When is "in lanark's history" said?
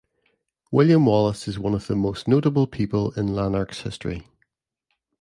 3.11-4.27